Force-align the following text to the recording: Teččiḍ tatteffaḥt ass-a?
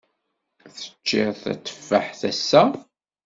Teččiḍ 0.75 1.31
tatteffaḥt 1.43 2.21
ass-a? 2.29 2.63